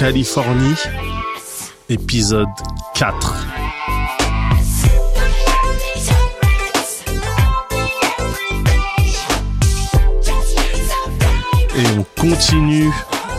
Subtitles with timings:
[0.00, 0.76] Californie,
[1.90, 2.48] épisode
[2.94, 3.46] 4.
[11.76, 12.90] Et on continue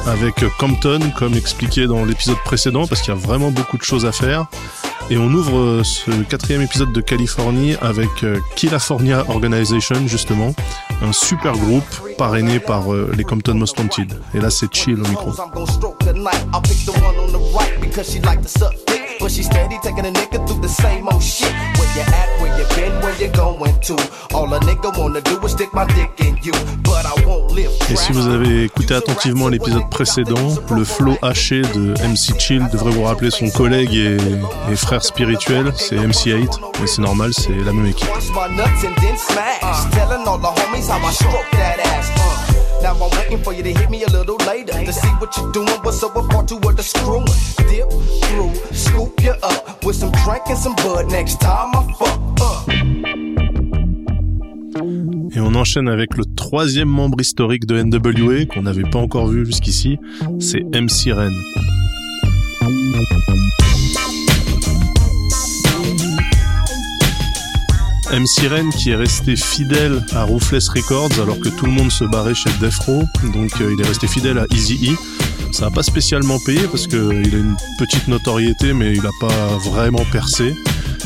[0.05, 4.05] avec Compton, comme expliqué dans l'épisode précédent, parce qu'il y a vraiment beaucoup de choses
[4.05, 4.46] à faire.
[5.09, 10.53] Et on ouvre euh, ce quatrième épisode de Californie avec euh, California Organization, justement,
[11.02, 11.84] un super groupe
[12.18, 14.14] parrainé par euh, les Compton Most Wanted.
[14.34, 15.32] Et là, c'est chill au micro.
[19.21, 21.53] But she steady taking a nigga through the same old shit.
[21.77, 23.94] Where you at, where you been, where you going to?
[24.34, 26.53] All a nigga wanna do is stick my dick in you.
[26.81, 27.70] But I won't live.
[27.91, 32.89] Et si vous avez écouté attentivement l'épisode précédent, le flow haché de MC Chill devrait
[32.89, 34.17] vous rappeler son collègue et,
[34.71, 36.49] et frère spirituel, c'est MC8.
[36.80, 38.09] Mais c'est normal, c'est la même équipe.
[42.82, 45.52] Now I'm waiting for you to hit me a little later to see what you're
[45.52, 45.68] doing.
[45.84, 47.26] What's up with part two of the screwing?
[47.70, 47.90] Dip
[48.26, 51.12] through, scoop you up with some drink and some bud.
[51.12, 52.70] Next time I fuck up.
[55.34, 59.46] Et on enchaîne avec le troisième membre historique de NWA qu'on n'avait pas encore vu
[59.46, 59.98] jusqu'ici,
[60.40, 61.32] c'est MC Ren.
[68.12, 72.04] MC Ren qui est resté fidèle à Ruthless Records alors que tout le monde se
[72.04, 73.03] barrait chez Death Row,
[73.34, 74.95] donc euh, il est resté fidèle à Easy E.
[75.53, 79.58] Ça n'a pas spécialement payé parce qu'il a une petite notoriété mais il n'a pas
[79.70, 80.53] vraiment percé.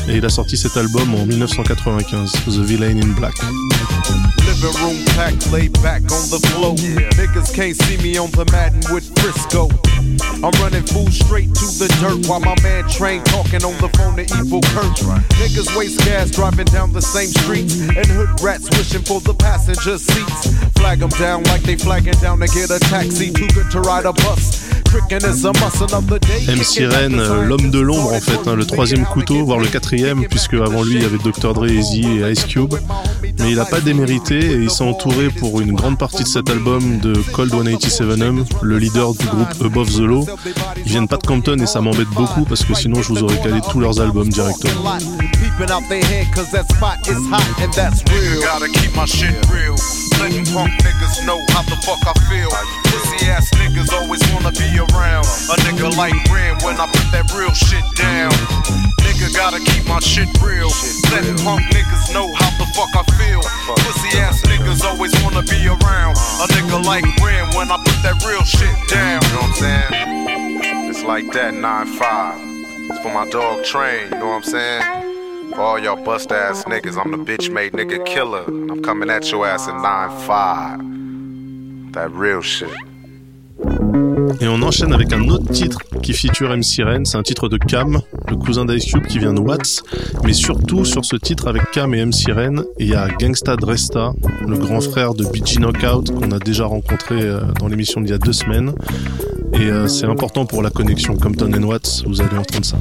[0.08, 3.34] Et il a sorti cet album en 1995, The Villain in Black.
[10.42, 14.16] I'm running food straight to the dirt while my man train talking on the phone
[14.16, 14.96] to evil Kurt.
[15.40, 19.98] Niggas waste gas driving down the same streets and hood rats wishing for the passenger
[19.98, 20.54] seats.
[20.78, 23.32] Flag them down like they flagging down to get a taxi.
[23.32, 24.66] Too good to ride a bus.
[26.48, 30.24] MC Ren, euh, l'homme de l'ombre en fait, hein, le troisième couteau, voire le quatrième,
[30.26, 31.52] puisque avant lui il y avait Dr.
[31.52, 32.74] Dre, Easy et Ice Cube.
[33.38, 36.48] Mais il n'a pas démérité et il s'est entouré pour une grande partie de cet
[36.48, 40.24] album de Cold 187M, le leader du groupe Above the Law.
[40.76, 43.40] Ils viennent pas de Compton et ça m'embête beaucoup parce que sinon je vous aurais
[43.40, 44.98] calé tous leurs albums directement.
[52.96, 55.26] Pussy ass niggas always wanna be around.
[55.52, 58.32] A nigga like Ren when I put that real shit down.
[59.04, 60.72] Nigga gotta keep my shit real.
[61.12, 63.42] Let punk niggas know how the fuck I feel.
[63.84, 66.16] Pussy ass niggas always wanna be around.
[66.40, 69.20] A nigga like Ren when I put that real shit down.
[69.20, 70.88] You know what I'm saying?
[70.88, 72.40] It's like that 9-5.
[72.88, 75.52] It's for my dog train, you know what I'm saying?
[75.52, 78.44] For all y'all bust ass niggas, I'm the bitch made nigga killer.
[78.46, 80.86] I'm coming at your ass in 9-5.
[84.40, 87.56] Et on enchaîne avec un autre titre qui feature MC Ren, c'est un titre de
[87.56, 89.82] Cam, le cousin d'Ice Cube qui vient de Watts,
[90.24, 94.12] mais surtout sur ce titre avec Cam et MC Ren, il y a Gangsta Dresta,
[94.46, 98.14] le grand frère de BG Knockout qu'on a déjà rencontré euh, dans l'émission d'il y
[98.14, 98.72] a deux semaines,
[99.54, 102.76] et euh, c'est important pour la connexion Compton and Watts, vous allez entendre ça.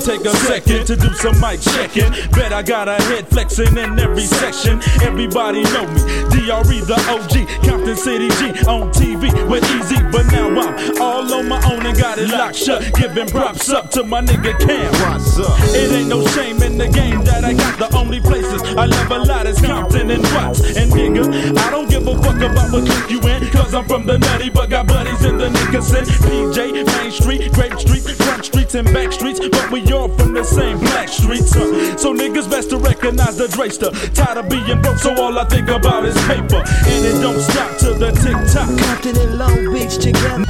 [0.00, 2.10] Take a second to do some mic checking.
[2.32, 4.80] Bet I got a head flexing in every section.
[5.02, 6.00] Everybody know me.
[6.32, 7.68] DRE the OG.
[7.68, 10.00] Compton City G on TV with Easy.
[10.10, 12.94] But now I'm all on my own and got it locked shut.
[12.94, 14.90] Giving props up to my nigga Cam.
[15.04, 15.58] What's up?
[15.76, 19.10] It ain't no shame in the game that I got the only places I love
[19.10, 20.76] a lot is Compton and Watts.
[20.76, 23.50] And nigga, I don't give a fuck about what clique you in.
[23.50, 26.04] Cause I'm from the nutty, but got buddies in the Nickerson.
[26.04, 29.40] PJ, Main Street, Grape Street, Front Streets, and Back Streets.
[29.40, 31.54] But we all from the same black streets.
[31.54, 31.96] Uh.
[31.96, 33.90] So niggas best to recognize the Drayster.
[34.14, 36.62] Tired of being broke, so all I think about is paper.
[36.86, 38.68] And it don't stop to the tick tock.
[38.78, 40.44] Compton and Long Beach together.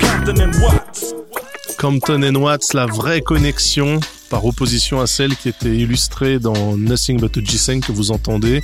[0.00, 1.14] Compton and Watts.
[1.76, 7.20] Compton and Watts, la vraie connexion par opposition à celle qui était illustrée dans Nothing
[7.20, 8.62] But a G5 que vous entendez,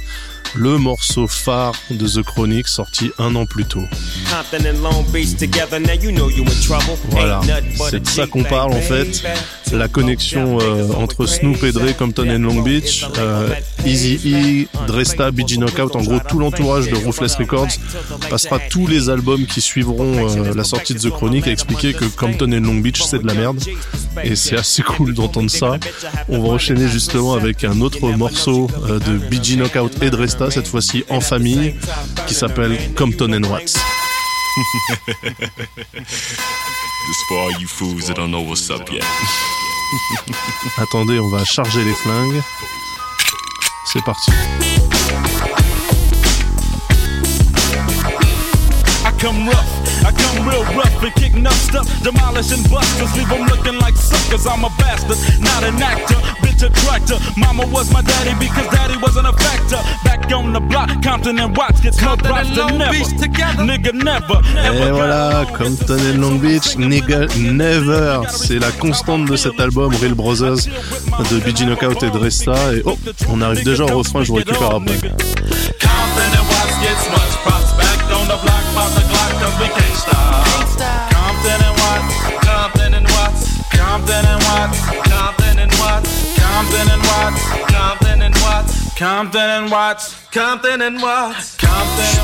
[0.55, 3.83] le morceau phare de The Chronic sorti un an plus tôt.
[7.11, 7.41] Voilà,
[7.91, 9.23] c'est de ça qu'on parle en fait.
[9.73, 13.49] La connexion euh, entre Snoop et Dre, Compton et Long Beach, euh,
[13.87, 17.69] Easy E, Dresta, BG Knockout, en gros tout l'entourage de Ruthless Records
[18.29, 22.05] passera tous les albums qui suivront euh, la sortie de The Chronic à expliquer que
[22.05, 23.59] Compton et Long Beach c'est de la merde.
[24.25, 25.79] Et c'est assez cool d'entendre ça.
[26.29, 30.69] On va enchaîner justement avec un autre morceau euh, de BG Knockout et Dresta, cette
[30.69, 31.75] fois-ci en famille,
[32.27, 33.77] qui s'appelle Compton and Watts.
[40.79, 42.43] Attendez, on va charger les flingues.
[43.93, 44.31] C'est parti.
[49.05, 49.82] I come rough.
[50.05, 54.47] I come real rough and kick up stuff, demolishing busters, leave them looking like suckers.
[54.47, 57.19] I'm a bastard, not an actor, bitch a tractor.
[57.37, 59.81] Mama was my daddy because daddy wasn't a factor.
[60.05, 62.93] Back on the block, Compton and Watts gets more props than never.
[63.63, 64.41] Nigga never.
[64.57, 68.23] Et voilà, Compton and Long Beach, nigga never.
[68.29, 70.67] C'est la constante de cet album, Real Brothers,
[71.31, 72.75] de BG Knockout et Dresta.
[72.75, 72.97] Et oh,
[73.29, 74.99] on arrive déjà au refrain, je vous récupère après.
[75.81, 77.52] Compton and Watts gets much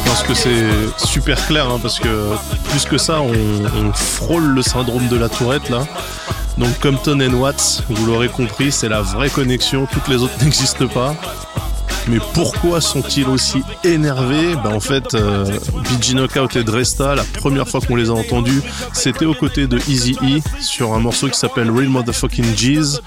[0.05, 2.35] je pense que c'est super clair parce que
[2.71, 5.87] plus que ça, on, on frôle le syndrome de la Tourette là.
[6.57, 10.89] Donc Compton and Watts, vous l'aurez compris, c'est la vraie connexion, toutes les autres n'existent
[10.89, 11.15] pas.
[12.09, 15.45] Mais pourquoi sont-ils aussi énervés ben En fait, euh,
[16.01, 18.63] BG Knockout et Dresta, la première fois qu'on les a entendus,
[18.93, 23.01] c'était aux côtés de Easy E sur un morceau qui s'appelle Real Motherfucking G's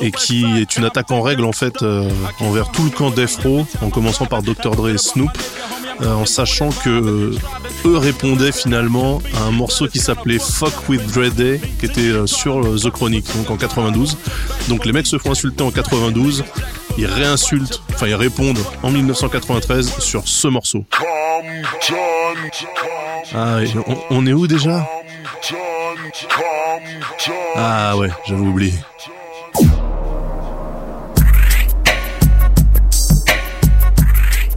[0.00, 2.08] et qui est une attaque en règle en fait euh,
[2.40, 4.76] envers tout le camp Death Row, en commençant par Dr.
[4.76, 5.30] Dre et Snoop.
[6.02, 7.38] euh, en sachant que euh,
[7.86, 12.60] eux répondaient finalement à un morceau qui s'appelait Fuck with Dre Day, qui était sur
[12.78, 14.18] The Chronic, donc en 92.
[14.68, 16.44] Donc les mecs se font insulter en 92,
[16.98, 20.84] ils réinsultent, enfin ils répondent en 1993 sur ce morceau.
[23.34, 23.58] Ah,
[24.10, 24.88] on est où déjà?
[27.56, 28.74] Ah ouais, j'avais oublié.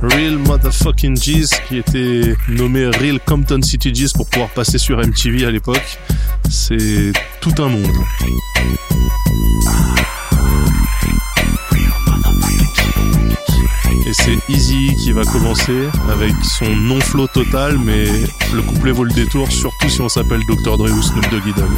[0.01, 5.45] Real Motherfucking G's, qui était nommé Real Compton City G's pour pouvoir passer sur MTV
[5.45, 5.97] à l'époque.
[6.49, 7.11] C'est
[7.41, 7.91] tout un monde.
[14.05, 18.05] Et c'est Easy qui va commencer avec son non-flow total, mais
[18.53, 20.77] le couplet vaut le détour, surtout si on s'appelle Dr.
[20.77, 21.69] Dre ou Snoop Doggy Dogg.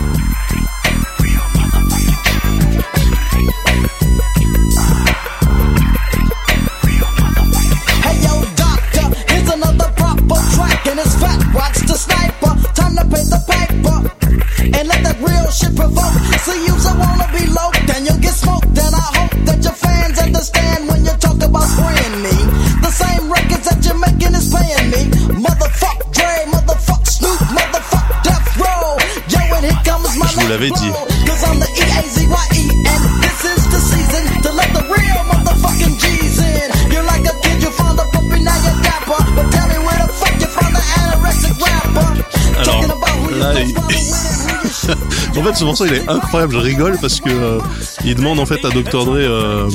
[45.42, 46.54] En fait, ce morceau il est incroyable.
[46.54, 47.60] Je rigole parce que euh,
[48.06, 49.68] il demande en fait à Dr Dre euh,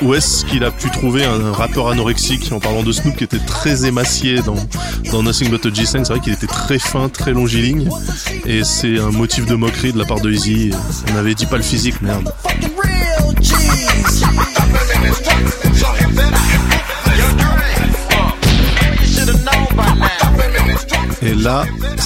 [0.00, 3.38] où est-ce qu'il a pu trouver un rappeur anorexique en parlant de Snoop qui était
[3.38, 4.56] très émacié dans
[5.10, 5.84] dans Nothing But a G5.
[5.84, 7.90] C'est vrai qu'il était très fin, très longiligne
[8.46, 10.70] et c'est un motif de moquerie de la part de Easy.
[11.12, 12.32] On avait dit pas le physique, merde.
[21.20, 21.64] Et là,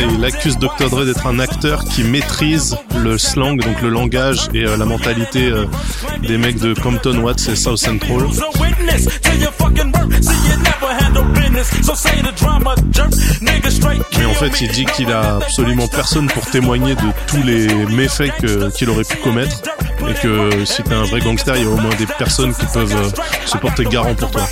[0.00, 4.64] il accuse Dr Dre d'être un acteur qui maîtrise le slang, donc le langage et
[4.64, 5.66] euh, la mentalité euh,
[6.22, 8.22] des mecs de Compton, Watts et South Central.
[14.18, 18.32] Mais en fait, il dit qu'il a absolument personne pour témoigner de tous les méfaits
[18.74, 19.62] qu'il aurait pu commettre.
[20.08, 22.66] Et que si t'es un vrai gangster, il y a au moins des personnes qui
[22.66, 23.10] peuvent euh,
[23.46, 24.42] se porter garant pour toi.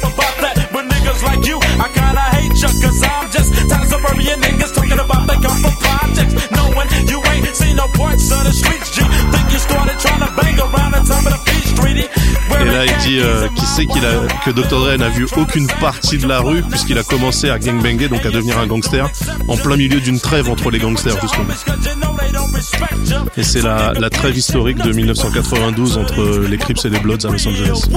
[1.23, 1.23] About that.
[1.23, 4.75] But niggas like you, I kinda hate ya, cause I'm just tired of suburban niggas
[4.75, 6.50] talking about they come from projects.
[6.50, 9.02] Knowing you ain't seen no parts of the streets, G.
[9.02, 12.09] Think you started trying to bang around the time of the Peach Treaty.
[12.61, 14.78] Et là, il dit euh, qu'il sait qu'il a, que Dr.
[14.78, 18.30] Dre n'a vu aucune partie de la rue puisqu'il a commencé à gangbanger, donc à
[18.30, 19.09] devenir un gangster,
[19.49, 21.44] en plein milieu d'une trêve entre les gangsters, justement.
[23.37, 27.30] Et c'est la, la trêve historique de 1992 entre les Crips et les Bloods à
[27.30, 27.88] Los Angeles.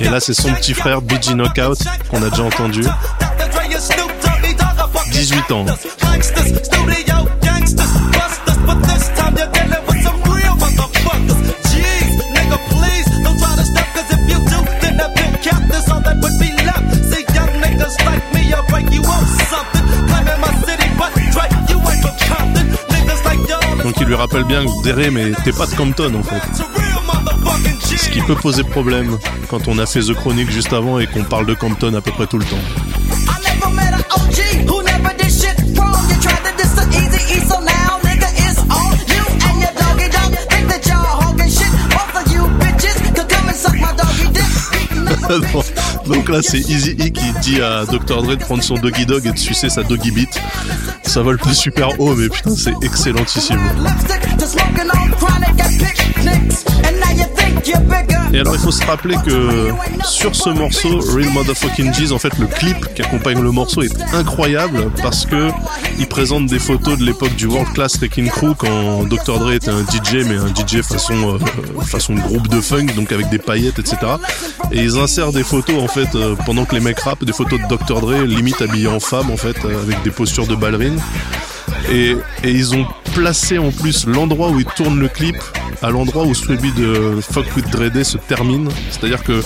[0.00, 1.78] Et là, c'est son petit frère BG Knockout
[2.10, 2.82] qu'on a déjà entendu.
[5.10, 5.64] 18 ans.
[23.82, 26.93] Donc il lui rappelle bien que Déré, mais t'es pas de Compton en fait.
[28.04, 29.18] Ce qui peut poser problème
[29.48, 32.10] quand on a fait The Chronic juste avant et qu'on parle de Compton à peu
[32.10, 32.56] près tout le temps.
[46.06, 48.22] Donc là, c'est Easy E qui dit à Dr.
[48.22, 50.40] Dre de prendre son doggy dog et de sucer sa doggy beat.
[51.14, 53.60] Ça vole pas super haut, mais putain, c'est excellentissime.
[58.34, 59.68] Et alors, il faut se rappeler que
[60.04, 63.94] sur ce morceau, Real Motherfucking G's, en fait, le clip qui accompagne le morceau est
[64.12, 65.50] incroyable parce que
[66.00, 69.38] il présente des photos de l'époque du World Class Wrecking Crew quand Dr.
[69.38, 73.28] Dre était un DJ, mais un DJ façon, euh, façon groupe de funk, donc avec
[73.28, 73.98] des paillettes, etc.
[74.72, 77.60] Et ils insèrent des photos, en fait, euh, pendant que les mecs rappent, des photos
[77.60, 78.00] de Dr.
[78.00, 81.00] Dre, limite habillé en femme, en fait, euh, avec des postures de ballerine.
[81.90, 85.36] Et, ils ont placé en plus l'endroit où ils tournent le clip
[85.82, 88.68] à l'endroit où celui de Fuck With se termine.
[88.90, 89.42] C'est-à-dire que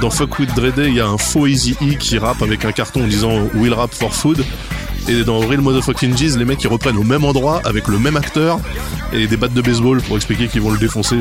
[0.00, 3.04] dans Fuck With il y a un faux Easy E qui rappe avec un carton
[3.04, 4.44] en disant Will Rap for Food.
[5.08, 8.16] Et dans Real Motherfucking G's, les mecs ils reprennent au même endroit avec le même
[8.16, 8.58] acteur
[9.12, 11.20] et des battes de baseball pour expliquer qu'ils vont le défoncer.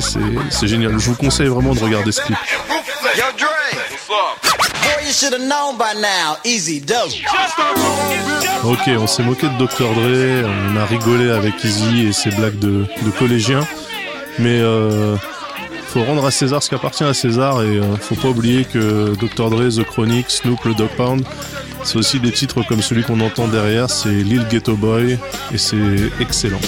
[0.49, 0.97] C'est, génial.
[0.97, 2.37] Je vous conseille vraiment de regarder ce clip.
[3.15, 3.45] Yo, Dre.
[8.63, 9.93] Ok, on s'est moqué de Dr.
[9.93, 13.65] Dre, on a rigolé avec Easy et ses blagues de, de collégiens.
[14.39, 15.15] Mais euh,
[15.87, 19.13] faut rendre à César ce qui appartient à César et euh, faut pas oublier que
[19.15, 19.49] Dr.
[19.49, 21.23] Dre, The Chronic, Snoop, le Dog Pound,
[21.85, 25.19] c'est aussi des titres comme celui qu'on entend derrière, c'est Lil Ghetto Boy
[25.53, 25.77] et c'est
[26.19, 26.59] excellent.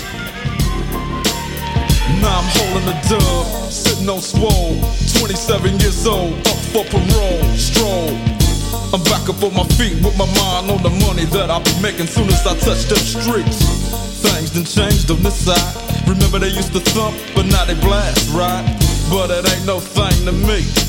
[2.22, 4.78] Now I'm holding the dub, sitting on swole.
[5.20, 8.14] 27 years old, up for parole, stroll.
[8.94, 11.74] I'm back up on my feet with my mind on the money that I'll be
[11.82, 13.66] making soon as I touch them streets.
[14.22, 16.08] Things done changed on this side.
[16.08, 18.64] Remember they used to thump, but now they blast, right?
[19.10, 20.87] But it ain't no thing to me.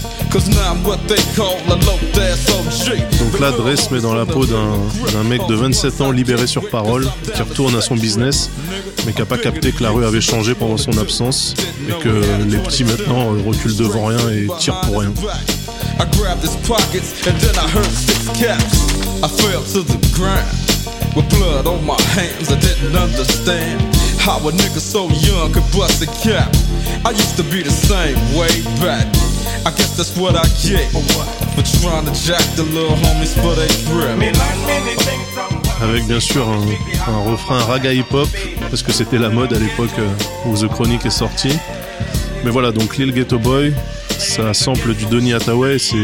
[3.18, 6.68] Donc là, Dre se met dans la peau d'un mec de 27 ans libéré sur
[6.68, 8.50] parole, qui retourne à son business,
[9.06, 11.54] mais qui a pas capté que la rue avait changé pendant son absence,
[11.88, 15.12] et que les petits maintenant euh, reculent devant rien et tirent pour rien.
[21.16, 22.52] With blood on my hands.
[22.52, 23.80] I didn't understand
[24.20, 26.54] how a nigga so young could bust a cap.
[27.04, 29.06] I used to be the same way back.
[35.82, 38.28] Avec bien sûr un, refrain raga hip-hop,
[38.70, 40.08] parce que c'était la mode à l'époque euh,
[40.46, 41.50] où The Chronic est sorti.
[42.44, 43.74] Mais voilà, donc Lil Ghetto Boy,
[44.18, 45.96] ça sample du Donny Hathaway, c'est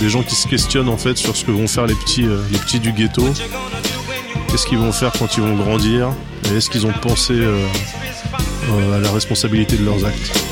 [0.00, 2.40] des gens qui se questionnent en fait sur ce que vont faire les petits, euh,
[2.52, 3.24] les petits du ghetto.
[4.48, 6.10] Qu'est-ce qu'ils vont faire quand ils vont grandir?
[6.50, 7.66] Et est-ce qu'ils ont pensé euh,
[8.94, 10.51] à la responsabilité de leurs actes?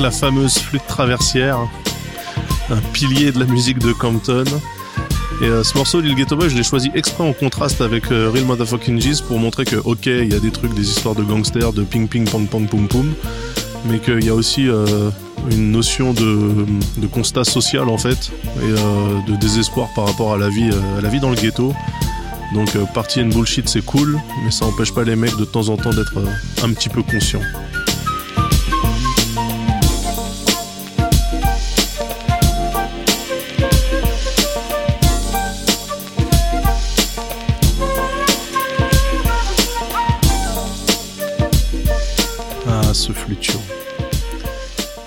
[0.00, 1.58] La fameuse flûte traversière,
[2.70, 4.44] un pilier de la musique de Compton.
[5.40, 8.28] Et euh, ce morceau, Lil Ghetto Boy, je l'ai choisi exprès en contraste avec euh,
[8.32, 11.22] Real Motherfucking G's pour montrer que, ok, il y a des trucs, des histoires de
[11.22, 13.12] gangsters, de ping ping pong pong poum poum,
[13.86, 15.10] mais qu'il y a aussi euh,
[15.50, 16.66] une notion de,
[17.12, 21.20] constat social en fait, et de désespoir par rapport à la vie, à la vie
[21.20, 21.74] dans le ghetto.
[22.54, 25.76] Donc party and bullshit c'est cool, mais ça empêche pas les mecs de temps en
[25.76, 26.18] temps d'être
[26.62, 27.40] un petit peu conscients.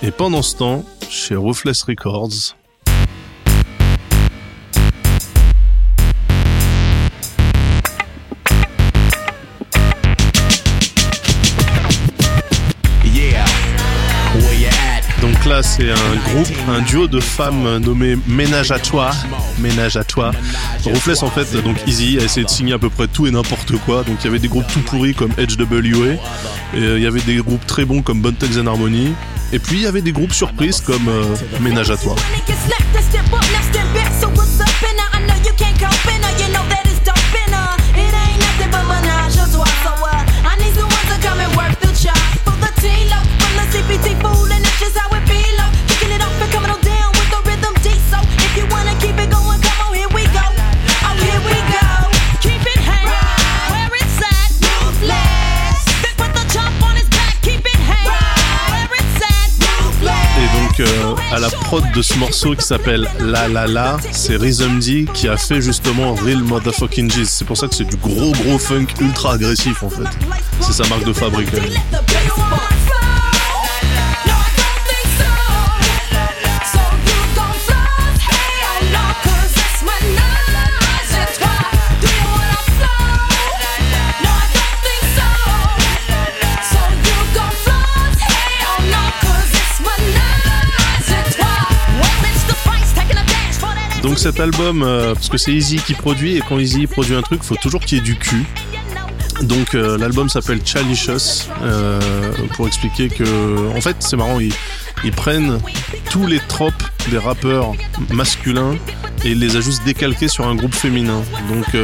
[0.01, 2.55] Et pendant ce temps, chez Ruthless Records,
[15.45, 19.11] là c'est un groupe, un duo de femmes nommé Ménage à toi.
[19.59, 20.31] Ménage à toi.
[20.85, 23.77] Ruthless en fait, donc Easy a essayé de signer à peu près tout et n'importe
[23.85, 24.03] quoi.
[24.03, 26.17] Donc il y avait des groupes tout pourris comme HWA,
[26.75, 29.13] euh, il y avait des groupes très bons comme Thugs and Harmony,
[29.53, 32.15] et puis il y avait des groupes surprises comme euh, Ménage à toi.
[61.39, 65.37] La prod de ce morceau qui s'appelle La La La, c'est Rhythm D qui a
[65.37, 67.29] fait justement Real Motherfucking G's.
[67.29, 70.07] C'est pour ça que c'est du gros gros funk ultra agressif en fait.
[70.61, 71.49] C'est sa marque de fabrique.
[94.15, 97.21] Donc cet album, euh, parce que c'est Easy qui produit, et quand Easy produit un
[97.21, 98.45] truc, faut toujours qu'il y ait du cul.
[99.41, 101.99] Donc euh, l'album s'appelle Chalicious euh,
[102.55, 104.53] pour expliquer que en fait c'est marrant ils,
[105.11, 105.59] prennent
[106.11, 106.81] tous les tropes
[107.11, 107.73] des rappeurs
[108.09, 108.77] masculins
[109.25, 111.21] et les a juste décalqués sur un groupe féminin.
[111.49, 111.75] Donc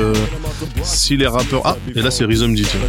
[0.83, 2.79] si les rappeurs ah et là c'est Rhythm D tiens.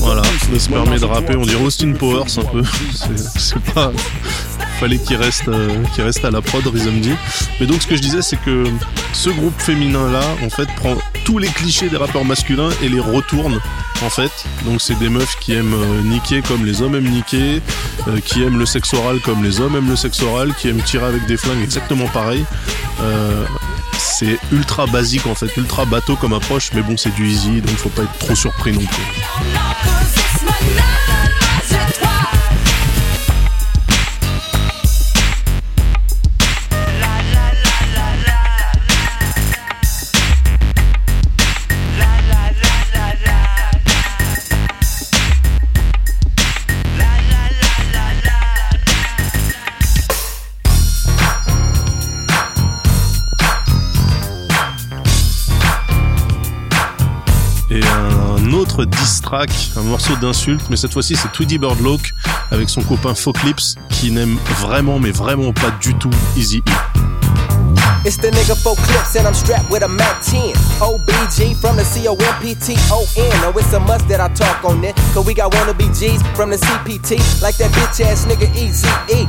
[0.00, 0.20] Voilà,
[0.52, 2.62] il se permet de rapper, on dirait Austin Powers un peu.
[3.16, 3.90] C'est pas.
[4.82, 7.14] Fallait qu'il reste, euh, qu'il reste à la prod, Rhythm D.
[7.60, 8.64] Mais donc ce que je disais, c'est que
[9.12, 12.98] ce groupe féminin là, en fait, prend tous les clichés des rappeurs masculins et les
[12.98, 13.60] retourne.
[14.04, 14.32] En fait,
[14.64, 17.62] donc c'est des meufs qui aiment euh, niquer comme les hommes aiment niquer,
[18.08, 20.82] euh, qui aiment le sexe oral comme les hommes aiment le sexe oral, qui aiment
[20.82, 22.44] tirer avec des flingues exactement pareil.
[23.98, 27.76] C'est ultra basique en fait, ultra bateau comme approche, mais bon c'est du easy, donc
[27.76, 30.21] faut pas être trop surpris non plus.
[59.46, 62.12] Track, un morceau d'insulte, mais cette fois-ci c'est Tweety Bird Loke
[62.50, 66.72] avec son copain Foclips qui n'aime vraiment mais vraiment pas du tout Easy E.
[68.04, 70.54] It's the nigga four clips and I'm strapped with a Mac 10.
[70.80, 73.32] OBG from the C-O-M-P-T-O-N.
[73.44, 74.96] Oh, it's a must that I talk on it.
[75.14, 77.18] Cause we got wannabe G's from the CPT.
[77.40, 79.28] Like that bitch ass nigga Easy-E.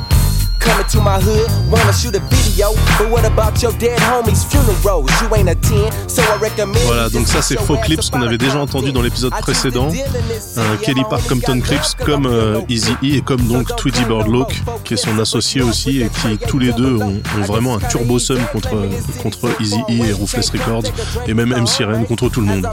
[0.64, 2.74] Coming to my hood, wanna shoot a video.
[2.98, 5.12] But what about your dead homies' funerals?
[5.22, 6.78] You ain't a 10, so I recommend.
[6.86, 9.90] Voilà, donc ça c'est Faux Clips qu'on avait déjà entendu dans l'épisode précédent.
[10.58, 14.62] Un Kelly Park Compton Crips comme euh, Easy E et comme donc Tweety Bird Loke
[14.86, 18.18] qui est son associé aussi et qui tous les deux ont, ont vraiment un turbo
[18.20, 18.88] sum contre,
[19.22, 20.84] contre Easy E et Ruthless Records
[21.28, 22.68] et même MC Ren contre tout le monde.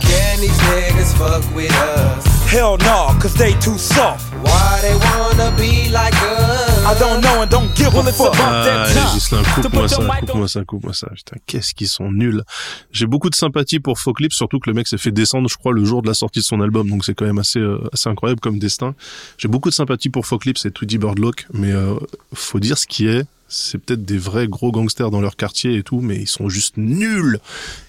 [0.00, 2.24] Can these niggas fuck with us?
[2.50, 4.24] Hell no, cause they too soft.
[4.42, 6.84] Why they wanna be like us?
[6.84, 8.34] I don't know and don't give a fuck.
[8.38, 11.08] Ah, allez, coupe-moi ça, coupe-moi ça, coupe-moi ça.
[11.14, 12.42] Putain, qu'est-ce qu'ils sont nuls.
[12.90, 15.56] J'ai beaucoup de sympathie pour Faux Clips, surtout que le mec s'est fait descendre, je
[15.56, 17.78] crois, le jour de la sortie de son album, donc c'est quand même assez, euh,
[17.92, 18.94] assez incroyable comme destin.
[19.38, 21.94] J'ai beaucoup de sympathie pour Faux Clips et Tweety Bird Loke, mais euh,
[22.34, 23.26] faut dire ce qui est.
[23.52, 26.76] C'est peut-être des vrais gros gangsters dans leur quartier et tout, mais ils sont juste
[26.76, 27.40] nuls.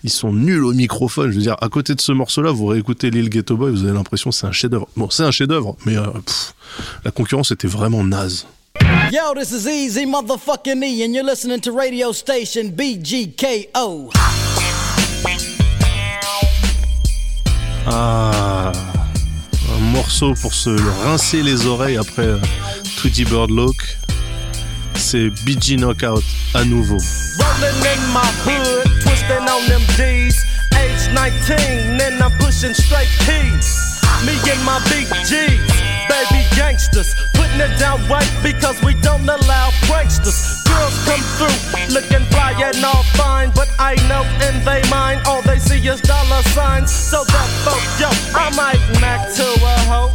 [0.04, 1.30] Ils sont nuls au microphone.
[1.30, 3.94] Je veux dire, à côté de ce morceau-là, vous réécoutez Lil Ghetto Boy, vous avez
[3.94, 4.88] l'impression que c'est un chef-d'œuvre.
[4.98, 6.56] Bon, c'est un chef-d'œuvre, mais euh, pff,
[7.06, 8.48] la concurrence était vraiment naze.
[9.12, 14.10] Yo, this is Easy Motherfucking E, and you're listening to radio station BGKO.
[17.86, 18.72] Ah,
[19.76, 20.72] un morceau pour se
[21.04, 22.38] rincer les oreilles après euh,
[22.98, 23.98] Tweety Bird Loke.
[24.96, 26.24] C'est BG Knockout
[26.54, 26.98] à nouveau.
[26.98, 30.44] Rolling in my hood, twisting on them D's.
[30.78, 34.02] Age 19, and I'm pushing straight P's.
[34.26, 35.60] Me and my big G's,
[36.08, 40.64] baby gangsters, putting it down right because we don't allow pranksters.
[40.66, 45.42] Girls come through, looking fly and all fine, but I know in they mind all
[45.42, 46.92] they see is dollar signs.
[46.94, 50.14] So that folk, yo, I might mac to a hoe.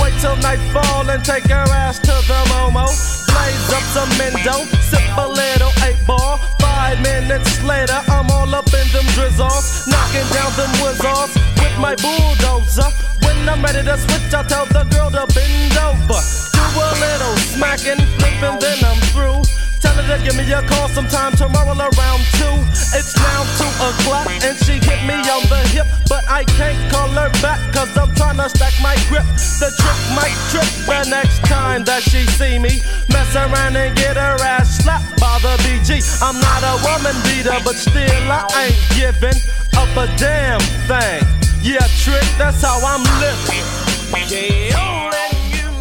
[0.00, 3.17] Wait till nightfall and take her ass to the Momo.
[3.30, 6.38] Blaze up some Mendo, sip a little eight ball.
[6.60, 11.94] Five minutes later, I'm all up in them drizzles, knocking down them whizzles with my
[11.96, 12.90] bulldozer.
[13.24, 16.20] When I'm ready to switch, I tell the girl to bend over.
[16.56, 19.67] Do a little smacking, flipping, then I'm through.
[19.80, 22.56] Tell her to give me a call sometime tomorrow around two.
[22.96, 27.08] It's now two o'clock and she hit me on the hip, but I can't call
[27.08, 29.26] her back cause I'm trying to stack my grip.
[29.60, 32.80] The trick might trip the next time that she see me.
[33.12, 36.02] Mess around and get her ass slapped by the BG.
[36.22, 39.38] I'm not a woman beater, but still I ain't giving
[39.76, 40.60] up a damn
[40.90, 41.22] thing.
[41.60, 43.88] Yeah, trick, that's how I'm living.
[44.30, 44.87] Yeah,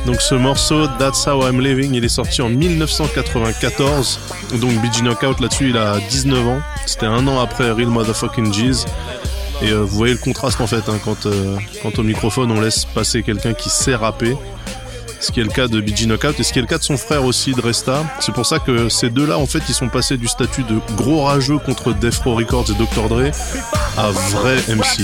[0.07, 4.19] Donc ce morceau, That's How I'm Living, il est sorti en 1994.
[4.53, 6.61] Donc BG Knockout là-dessus, il a 19 ans.
[6.85, 8.85] C'était un an après Real Motherfucking G's.
[9.61, 12.61] Et euh, vous voyez le contraste en fait, hein, quand, euh, quand au microphone on
[12.61, 14.37] laisse passer quelqu'un qui sait rapper,
[15.19, 16.83] ce qui est le cas de BG Knockout et ce qui est le cas de
[16.83, 18.03] son frère aussi, de Resta.
[18.19, 21.23] C'est pour ça que ces deux-là, en fait, ils sont passés du statut de gros
[21.23, 23.09] rageux contre Death Row Records et Dr.
[23.09, 23.31] Dre
[23.97, 25.03] à vrai MC.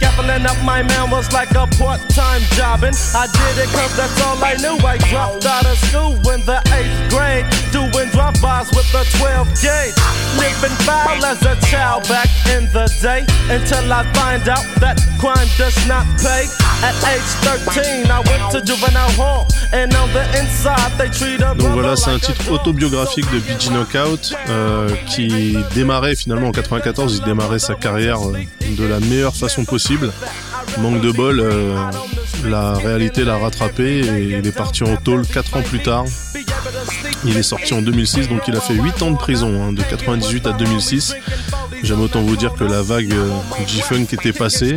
[0.00, 2.94] Gaffling up my man was like a part-time jobbing.
[3.14, 4.76] I did it cause that's all I knew.
[4.84, 7.46] I dropped out of school in the 8th grade.
[7.72, 9.96] Doing drive-bys with the 12 gauge.
[10.38, 13.24] Living foul as a child back in the day.
[13.48, 16.46] Until I find out that crime does not pay.
[16.82, 17.30] At age
[17.72, 18.03] 13,
[21.54, 27.16] Donc voilà, c'est un titre autobiographique de BG Knockout euh, qui démarrait finalement en 94,
[27.16, 28.38] il démarrait sa carrière euh,
[28.76, 30.12] de la meilleure façon possible.
[30.78, 31.76] Manque de bol, euh,
[32.44, 36.04] la réalité l'a rattrapé et il est parti en tôle 4 ans plus tard.
[37.26, 39.82] Il est sorti en 2006, donc il a fait 8 ans de prison, hein, de
[39.82, 41.14] 98 à 2006.
[41.82, 43.30] J'aime autant vous dire que la vague euh,
[43.66, 44.74] G-Funk était passée.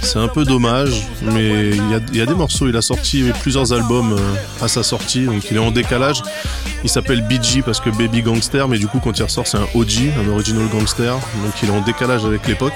[0.00, 2.68] C'est un peu dommage, mais il y a, il y a des morceaux.
[2.68, 6.22] Il a sorti plusieurs albums euh, à sa sortie, donc il est en décalage.
[6.84, 9.66] Il s'appelle BG parce que Baby Gangster, mais du coup, quand il ressort, c'est un
[9.74, 11.14] OG, un original gangster.
[11.14, 12.74] Donc il est en décalage avec l'époque,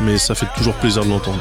[0.00, 1.40] mais ça fait toujours plaisir de l'entendre.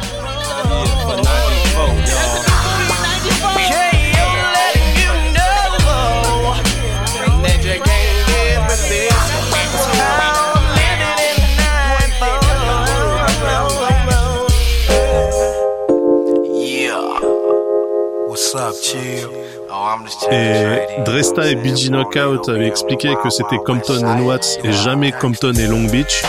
[20.31, 25.53] Et Dresta et BG Knockout avaient expliqué que c'était Compton et Watts et jamais Compton
[25.53, 26.23] et Long Beach.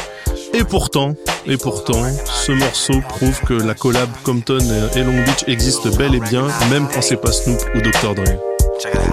[0.55, 1.15] Et pourtant,
[1.47, 4.59] et pourtant, ce morceau prouve que la collab Compton
[4.95, 8.15] et Long Beach existe bel et bien, même quand c'est pas Snoop ou Dr.
[8.15, 8.54] Dre.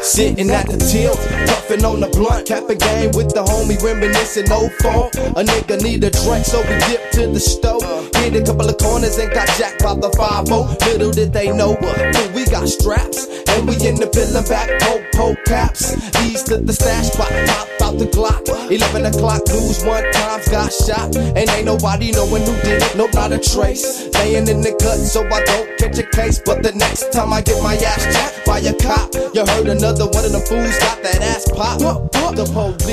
[0.02, 4.46] Sitting at the till, puffing on the blunt, cap a game with the homie, reminiscing
[4.50, 5.14] no phone.
[5.38, 8.10] A nigga need a drink, so we dip to the stove.
[8.16, 11.78] Hit a couple of corners and got jacked by the 5 Little did they know,
[11.80, 11.98] but
[12.34, 13.28] we got straps.
[13.50, 15.94] And we in the pillin' back, poke, poke caps.
[16.26, 18.48] East to the stash spot, pop out the Glock.
[18.72, 21.16] 11 o'clock news, one times got shot.
[21.16, 24.10] And ain't nobody knowing who did it, no, not a trace.
[24.16, 26.42] Laying in the cut, so I don't catch a case.
[26.44, 29.44] But the next time I get my ass jacked by a cop, you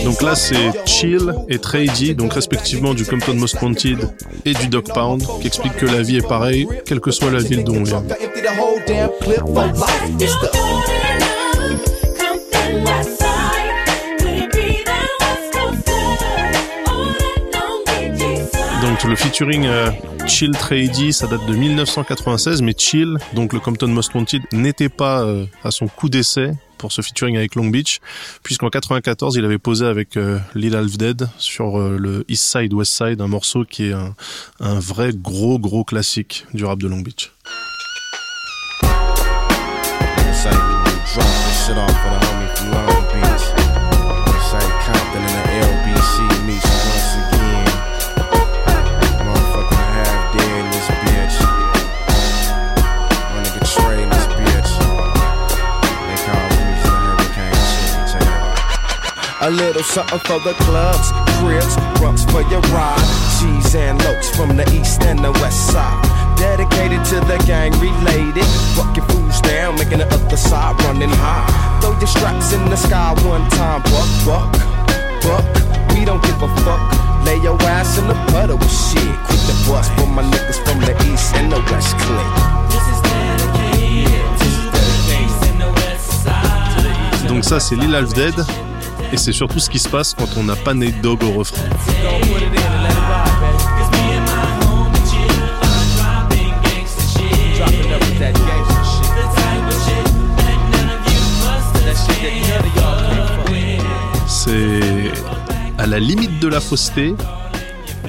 [0.05, 3.99] Donc là, c'est Chill et Trady, donc respectivement du Compton Most Wanted
[4.45, 7.41] et du Dog Pound, qui expliquent que la vie est pareille, quelle que soit la
[7.41, 8.03] ville d'où on vient.
[19.07, 19.91] Le featuring euh,
[20.27, 25.23] Chill Trady, ça date de 1996, mais Chill, donc le Compton Most Wanted, n'était pas
[25.23, 28.01] euh, à son coup d'essai pour ce featuring avec Long Beach,
[28.43, 32.93] puisqu'en 94, il avait posé avec euh, Lil Half Dead sur le East Side West
[32.93, 37.33] Side, un morceau qui est un vrai gros gros classique du rap de Long Beach.
[59.41, 62.99] A little something for the clubs, cribs, rumps for your ride.
[63.39, 66.03] Cheese and locs from the east and the west side.
[66.37, 68.45] Dedicated to the gang related.
[68.75, 71.47] Fucking fools down, making the other side running high.
[71.81, 74.51] Throw your straps in the sky one time, buck, buck,
[75.23, 75.47] buck.
[75.95, 76.83] We don't give a fuck.
[77.25, 79.15] Lay your ass in the puddle with shit.
[79.31, 82.27] Quick the bust for my niggas from the east and the west click.
[87.29, 88.35] Donc ça c'est Lil Half Dead,
[89.13, 91.63] et c'est surtout ce qui se passe quand on n'a pas Nate Dogg au refrain.
[104.27, 105.13] C'est
[105.79, 107.15] à la limite de la fausseté,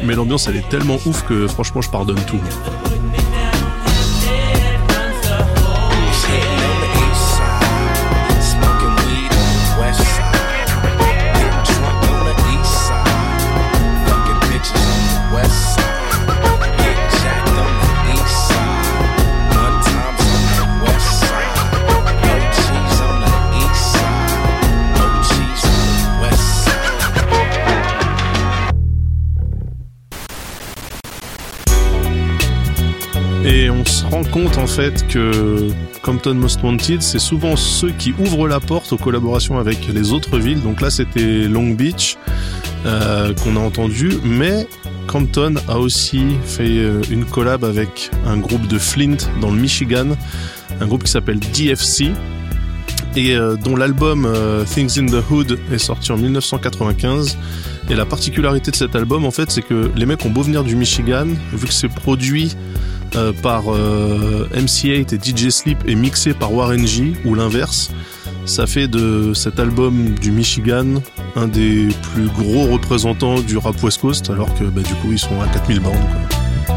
[0.04, 2.40] mais l'ambiance elle est tellement ouf que franchement je pardonne tout.
[34.32, 35.70] Compte en fait que
[36.04, 40.38] Compton Most Wanted, c'est souvent ceux qui ouvrent la porte aux collaborations avec les autres
[40.38, 40.62] villes.
[40.62, 42.18] Donc là, c'était Long Beach
[42.86, 44.68] euh, qu'on a entendu, mais
[45.08, 50.10] Compton a aussi fait euh, une collab avec un groupe de Flint dans le Michigan,
[50.80, 52.12] un groupe qui s'appelle DFC
[53.16, 54.32] et euh, dont l'album
[54.66, 57.38] Things in the Hood est sorti en 1995.
[57.90, 60.64] Et la particularité de cet album, en fait, c'est que les mecs ont beau venir
[60.64, 62.56] du Michigan, vu que c'est produit
[63.16, 67.92] euh, par euh, MC8 et DJ Sleep et mixé par Warren G, ou l'inverse,
[68.46, 71.02] ça fait de cet album du Michigan
[71.36, 75.20] un des plus gros représentants du rap West Coast, alors que bah, du coup ils
[75.20, 75.94] sont à 4000 bandes.
[75.94, 76.76] Quoi.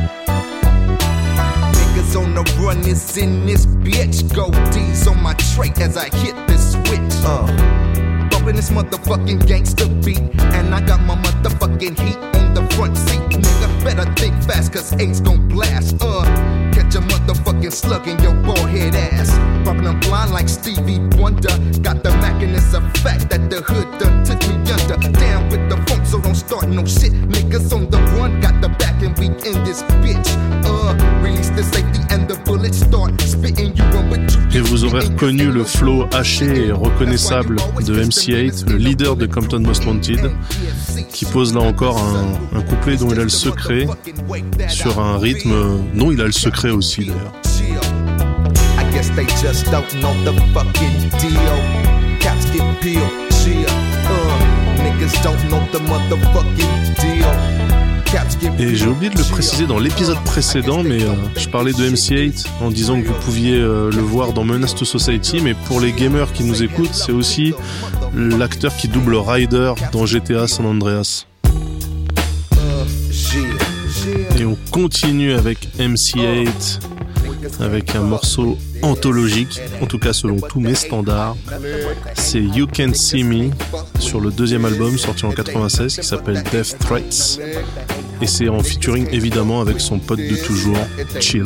[1.72, 4.22] Niggas on the run is in this bitch.
[4.32, 7.24] Goatees on my tray as I hit this switch.
[7.24, 7.91] Uh.
[8.32, 10.18] Bumping this motherfucking gangster beat.
[10.56, 13.20] And I got my motherfucking heat on the front seat.
[13.30, 15.96] Nigga, better think fast, cause eight's gon' blast.
[16.00, 16.24] Uh.
[16.72, 19.30] Catch a motherfucking slug in your bald head ass.
[19.64, 21.52] Popping them blind like Stevie Wonder.
[21.82, 24.96] Got the Mac and it's a fact that the hood done took me under.
[25.18, 27.12] Down with the funk, so don't start no shit.
[34.92, 40.30] Aurez reconnu le flow haché et reconnaissable de MC8, le leader de Compton Most Wanted,
[41.10, 41.98] qui pose là encore
[42.54, 43.86] un, couplet dont il a le secret
[44.68, 45.54] sur un rythme
[45.94, 47.32] dont il a le secret aussi d'ailleurs.
[58.58, 62.46] Et j'ai oublié de le préciser dans l'épisode précédent, mais euh, je parlais de MC8
[62.60, 65.92] en disant que vous pouviez euh, le voir dans Menace to Society, mais pour les
[65.92, 67.54] gamers qui nous écoutent, c'est aussi
[68.14, 71.26] l'acteur qui double Ryder dans GTA San Andreas.
[74.38, 76.80] Et on continue avec MC8
[77.60, 81.36] avec un morceau anthologique, en tout cas selon tous mes standards.
[82.14, 83.50] C'est You Can See Me
[83.98, 87.38] sur le deuxième album sorti en 96 qui s'appelle Death Threats.
[88.22, 90.76] Et c'est en featuring évidemment avec son pote de toujours,
[91.18, 91.42] Chill.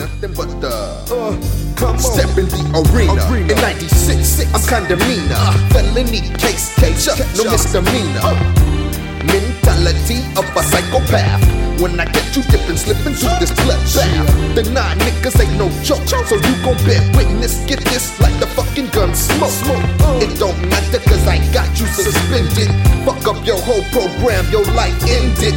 [1.98, 3.12] Step in the arena.
[3.32, 5.36] In 96, I'm kinda meaner.
[5.70, 8.75] Felony case, case up, no misdemeanor.
[9.24, 11.42] Mentality of a psychopath.
[11.80, 14.54] When I get you dipping, slipping through this bloodbath.
[14.54, 17.64] The nine niggas ain't no joke, so you gon' bear witness.
[17.66, 19.50] Get this like the fucking gun smoke.
[19.50, 19.84] smoke.
[20.22, 22.72] It don't matter cause I got you suspended.
[23.04, 25.54] Fuck up your whole program, your life ended.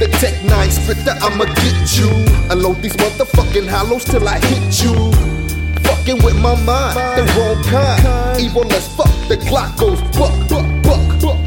[0.00, 2.10] The Tech 9 splitter, I'ma get you.
[2.50, 4.94] Unload these motherfucking hollows till I hit you.
[5.86, 8.40] Fucking with my mind, the wrong kind.
[8.40, 11.45] Evil as fuck, the clock goes buck, buck, buck, buck,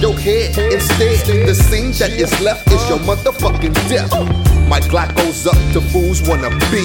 [0.00, 0.02] duck.
[0.02, 4.12] Your head instead, the scene that is left is your motherfucking death.
[4.68, 6.84] My Glock goes up to fools wanna be,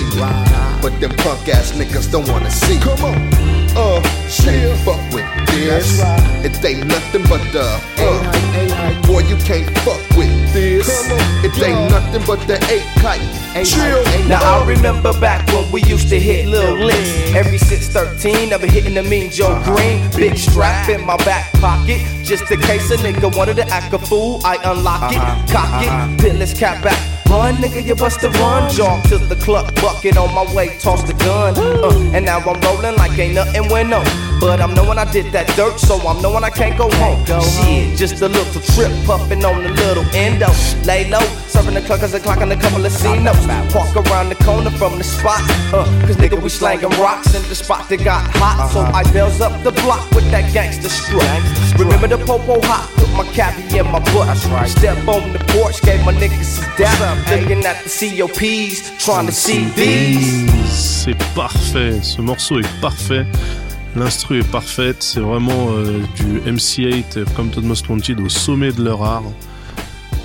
[0.81, 2.77] but them punk ass niggas don't wanna see.
[2.79, 3.15] Come on,
[3.75, 5.99] uh, shit, fuck with this.
[6.45, 7.65] It ain't nothing but the,
[7.97, 11.09] uh, boy, you can't fuck with this.
[11.43, 13.40] It ain't nothing but the eight kite.
[13.53, 14.03] Chill.
[14.27, 17.33] Now I remember back when we used to hit little licks.
[17.35, 20.09] Every since 13, I've been hitting the mean Joe Green.
[20.15, 21.99] Big strap in my back pocket.
[22.23, 26.21] Just in case a nigga wanted to act a fool, I unlock it, cock it,
[26.21, 27.21] pitless cap back.
[27.31, 28.69] Run, nigga, you bust a run.
[28.71, 31.53] Jog to the club, bucket on my way, toss the gun.
[31.57, 34.05] Uh, and now I'm rolling like ain't nothing went on.
[34.39, 37.25] But I'm knowing I did that dirt, so I'm knowing I can't go home.
[37.25, 40.47] Shit, just a little trip, puffin' on the little endo.
[40.83, 43.45] Lay low, serving the cluckers and clocking a couple of C notes.
[43.75, 45.41] Walk around the corner from the spot,
[45.73, 48.71] uh, cause nigga, we slangin' rocks in the spot that got hot.
[48.71, 51.41] So I bells up the block with that gangster strut.
[51.77, 54.37] Remember the popo hot, put my cabbie in my butt.
[54.67, 56.97] Step on the porch, gave my niggas a dap.
[57.29, 60.49] Looking at the COPs, trying to see these.
[61.03, 63.25] C'est parfait, ce morceau est parfait.
[63.95, 69.03] L'instru est parfaite, c'est vraiment euh, du MC8 Compton Most Wanted au sommet de leur
[69.03, 69.23] art.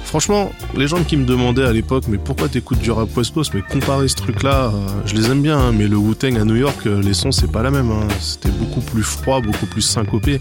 [0.06, 3.52] Franchement, les gens qui me demandaient à l'époque, mais pourquoi t'écoutes du rap West Coast
[3.54, 6.54] Mais comparer ce truc-là, euh, je les aime bien, hein, mais le Wu-Tang à New
[6.54, 7.90] York, euh, les sons c'est pas la même.
[7.90, 8.06] hein.
[8.20, 10.40] C'était beaucoup plus froid, beaucoup plus syncopé.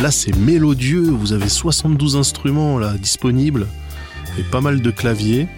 [0.00, 1.00] Là, c'est mélodieux.
[1.10, 3.66] Vous avez 72 instruments là disponibles
[4.38, 5.48] et pas mal de claviers.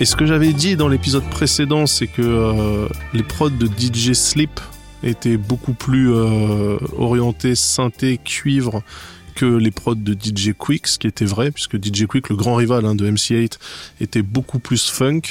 [0.00, 4.14] Et ce que j'avais dit dans l'épisode précédent, c'est que euh, les prods de DJ
[4.14, 4.58] Sleep
[5.02, 6.10] étaient beaucoup plus
[6.98, 8.82] orientés synthé, cuivre
[9.40, 12.56] que les prods de DJ Quick, ce qui était vrai, puisque DJ Quick, le grand
[12.56, 13.54] rival hein, de MC8,
[14.02, 15.22] était beaucoup plus funk.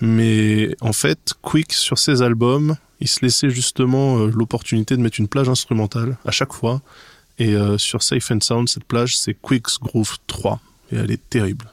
[0.00, 5.18] Mais en fait, Quick, sur ses albums, il se laissait justement euh, l'opportunité de mettre
[5.18, 6.82] une plage instrumentale à chaque fois.
[7.40, 10.60] Et euh, sur Safe and Sound, cette plage, c'est Quick's Groove 3.
[10.92, 11.72] Et elle est terrible.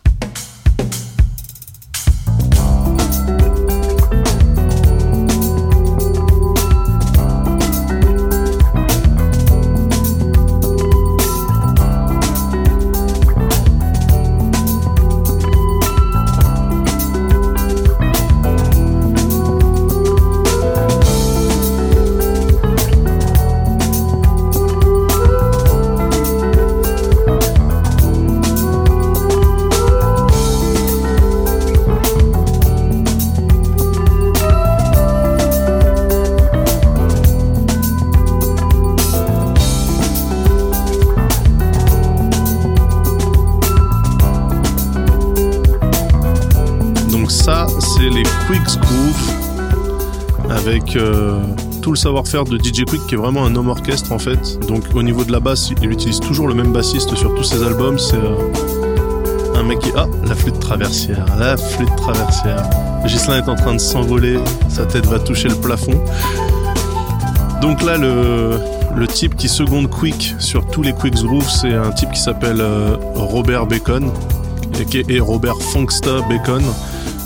[50.95, 51.39] Euh,
[51.81, 54.59] tout le savoir-faire de DJ Quick qui est vraiment un homme orchestre en fait.
[54.67, 57.63] Donc au niveau de la basse, il utilise toujours le même bassiste sur tous ses
[57.63, 57.97] albums.
[57.99, 59.91] C'est euh, un mec qui...
[59.95, 62.63] Ah, la flûte traversière, la flûte traversière.
[63.05, 65.99] Gislain est en train de s'envoler, sa tête va toucher le plafond.
[67.61, 68.59] Donc là, le,
[68.95, 72.61] le type qui seconde Quick sur tous les Quicks Groove, c'est un type qui s'appelle
[72.61, 74.11] euh, Robert Bacon,
[74.79, 76.63] et qui est Robert Funksta Bacon,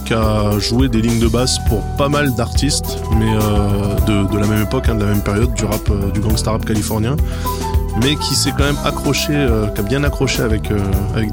[0.04, 4.48] qui a joué des lignes de basse pour pas mal d'artistes, mais euh, de, la
[4.48, 7.16] même époque, hein, de la même période, du rap, euh, du gangsta rap californien,
[8.02, 10.72] mais qui s'est quand même accroché, euh, qui a bien accroché avec,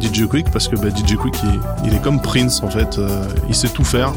[0.00, 3.00] DJ Quick, parce que bah, DJ Quick, il, il est comme Prince en fait,
[3.48, 4.12] il sait tout faire,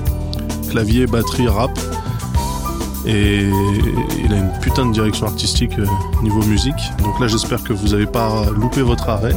[0.70, 1.72] clavier, batterie, rap.
[3.06, 3.50] Et
[4.24, 5.74] il a une putain de direction artistique
[6.24, 6.90] niveau musique.
[7.04, 9.36] Donc là, j'espère que vous n'avez pas loupé votre arrêt.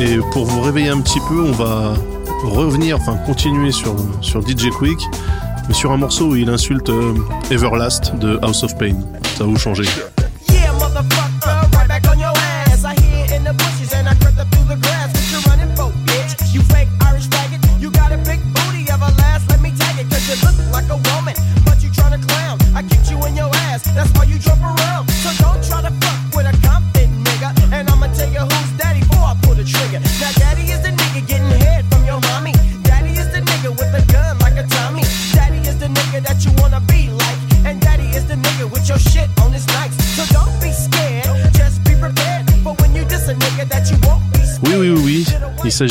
[0.00, 1.92] Et pour vous réveiller un petit peu, on va
[2.44, 4.98] revenir, enfin continuer sur, sur DJ Quick,
[5.68, 7.14] mais sur un morceau où il insulte euh,
[7.50, 8.96] Everlast de House of Pain.
[9.36, 9.84] Ça va vous changer.
[45.78, 45.84] You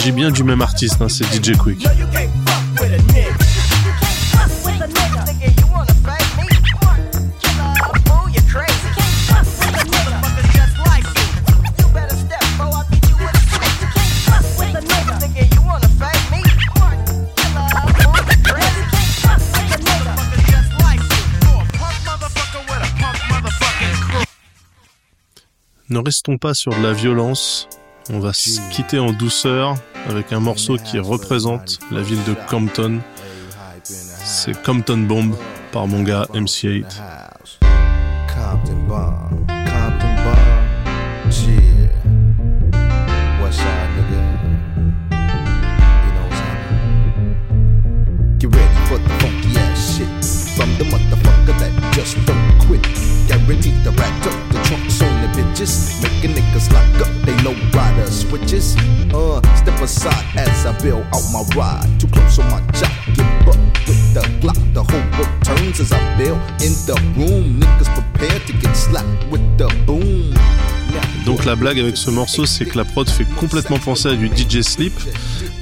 [21.54, 24.26] a punk motherfucker with a punk motherfucking crew.
[25.89, 27.69] Ne restons pas sur de la violence.
[28.10, 29.76] On va se quitter en douceur
[30.08, 33.02] avec un morceau qui représente la ville de Compton.
[33.84, 35.36] C'est Compton Bomb
[35.74, 36.86] par mon gars MC8.
[38.30, 39.26] Compton Bomb,
[71.47, 74.62] la blague avec ce morceau, c'est que la prod fait complètement penser à du DJ
[74.62, 74.91] Sleep,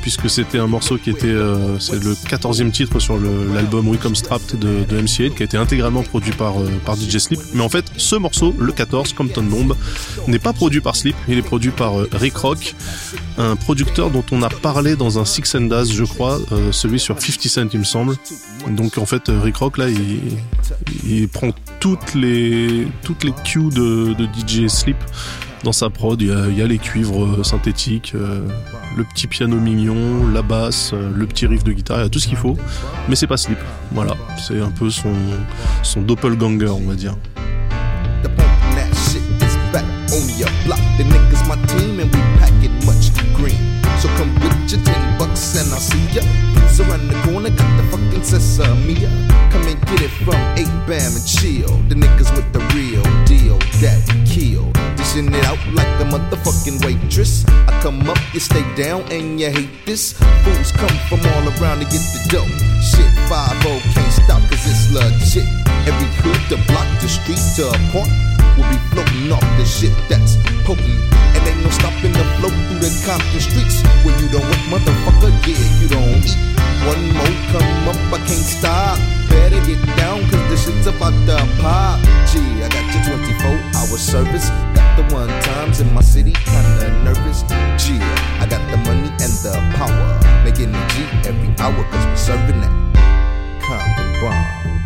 [0.02, 3.20] puisque c'était un morceau qui était, euh, c'est le 14e titre sur
[3.54, 7.20] l'album We Strapped de, de MC8, qui a été intégralement produit par, euh, par DJ
[7.20, 7.40] Sleep.
[7.54, 9.76] Mais en fait, ce morceau, le 14, Compton Bomb,
[10.28, 12.74] n'est pas produit par Sleep, il est produit par euh, Rick Rock,
[13.38, 16.40] un producteur dont on a parlé dans un Six and Daz, je crois,
[16.72, 18.16] celui sur 50 Cent, il me semble.
[18.70, 20.20] Donc en fait, Rick Rock, là, il,
[21.08, 24.98] il prend toutes les, toutes les cues de, de DJ Sleep
[25.66, 26.22] dans sa prod.
[26.22, 28.48] Il y a, les cuivres euh, synthétiques, euh,
[28.96, 32.10] le petit piano mignon, la basse, euh, le petit riff de guitare, il y a
[32.10, 32.56] tout ce qu'il faut.
[33.10, 33.58] Mais c'est pas Sleep.
[33.92, 37.16] Voilà, c'est un peu son, doppelganger, on va dire.
[38.24, 40.80] The punk that shit is back on your block.
[40.98, 43.58] The niggas my team and we pack it much green.
[44.00, 46.22] So come with your ten bucks and I'll see ya.
[46.54, 48.96] Who's around the corner got the fucking sesame.
[49.50, 51.78] Come and get it from 8 Bam and chill.
[51.90, 54.65] The niggas with the real deal that kill.
[55.16, 57.48] Dishing it out like a motherfucking waitress.
[57.48, 60.12] I come up, you stay down and you hate this.
[60.44, 62.52] Fools come from all around to get the dough.
[62.84, 63.64] Shit, 5
[63.96, 65.48] can't stop cause it's legit.
[65.88, 68.12] Every hood, the block, the street, to a park
[68.60, 70.36] will be floating off the shit that's
[70.68, 70.84] potent.
[70.84, 73.88] And ain't no stopping the flow through the Compton streets.
[74.04, 76.36] Where you don't work, motherfucker, yeah, you don't eat.
[76.84, 79.00] One more come up, I can't stop.
[79.32, 82.04] Better get down, cause the shit's about to pop.
[82.28, 84.75] Gee, I got your 24 hour service.
[84.96, 87.44] Got the one times in my city, kinda nervous.
[87.78, 88.00] Gee,
[88.40, 90.20] I got the money and the power.
[90.44, 92.72] Making the G every hour, cause we serving that.
[93.62, 94.46] Compton bomb.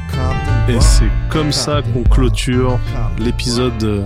[0.10, 2.80] Compton Et c'est comme ça qu'on clôture
[3.20, 4.06] l'épisode, euh,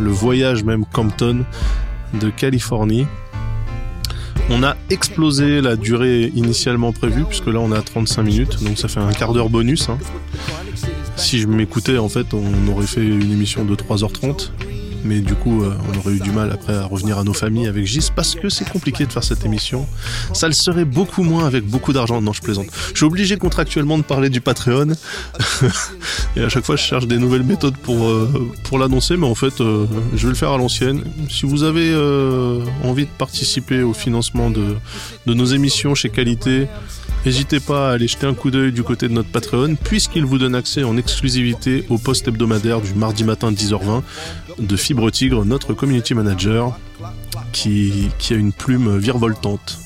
[0.00, 1.44] le voyage même Compton
[2.14, 3.06] de Californie.
[4.50, 8.76] On a explosé la durée initialement prévue, puisque là on est à 35 minutes, donc
[8.78, 9.88] ça fait un quart d'heure bonus.
[9.88, 9.98] hein.
[11.16, 14.50] Si je m'écoutais, en fait, on aurait fait une émission de 3h30.
[15.04, 17.66] Mais du coup, euh, on aurait eu du mal après à revenir à nos familles
[17.66, 19.86] avec Gis parce que c'est compliqué de faire cette émission.
[20.32, 22.20] Ça le serait beaucoup moins avec beaucoup d'argent.
[22.20, 22.66] Non, je plaisante.
[22.92, 24.92] Je suis obligé contractuellement de parler du Patreon.
[26.36, 29.34] Et à chaque fois, je cherche des nouvelles méthodes pour, euh, pour l'annoncer, mais en
[29.34, 31.02] fait, euh, je vais le faire à l'ancienne.
[31.28, 31.94] Si vous avez
[32.82, 34.76] envie de participer au financement de,
[35.26, 36.68] de nos émissions chez Qualité,
[37.24, 40.36] N'hésitez pas à aller jeter un coup d'œil du côté de notre Patreon, puisqu'il vous
[40.36, 44.02] donne accès en exclusivité au post hebdomadaire du mardi matin 10h20
[44.58, 46.78] de Fibre Tigre, notre community manager,
[47.52, 49.78] qui, qui a une plume virevoltante.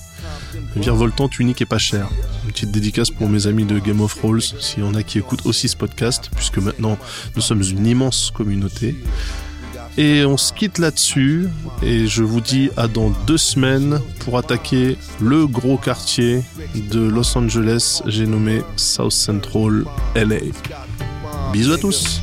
[0.74, 2.08] Virevoltante, unique et pas chère.
[2.44, 5.18] Une petite dédicace pour mes amis de Game of Rolls, s'il y en a qui
[5.18, 6.98] écoutent aussi ce podcast, puisque maintenant
[7.36, 8.96] nous sommes une immense communauté.
[9.98, 11.48] Et on se quitte là-dessus.
[11.82, 16.42] Et je vous dis à dans deux semaines pour attaquer le gros quartier
[16.76, 18.02] de Los Angeles.
[18.06, 19.84] J'ai nommé South Central
[20.14, 20.36] LA.
[21.52, 22.22] Bisous à tous.